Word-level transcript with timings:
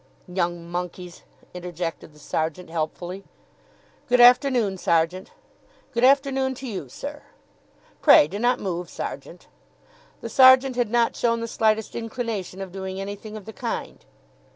"Young 0.27 0.67
monkeys!" 0.67 1.21
interjected 1.53 2.11
the 2.11 2.17
sergeant 2.17 2.71
helpfully. 2.71 3.23
"Good 4.09 4.19
afternoon, 4.19 4.79
sergeant." 4.79 5.29
"Good 5.91 6.03
afternoon 6.03 6.55
to 6.55 6.67
you, 6.67 6.89
sir." 6.89 7.21
"Pray 8.01 8.27
do 8.27 8.39
not 8.39 8.59
move, 8.59 8.89
sergeant." 8.89 9.45
The 10.21 10.29
sergeant 10.29 10.75
had 10.75 10.89
not 10.89 11.15
shown 11.15 11.39
the 11.39 11.47
slightest 11.47 11.95
inclination 11.95 12.61
of 12.61 12.71
doing 12.71 12.99
anything 12.99 13.37
of 13.37 13.45
the 13.45 13.53
kind. 13.53 14.03